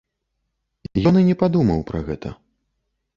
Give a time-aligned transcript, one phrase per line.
[1.09, 2.29] Ён і не падумаў пра гэта.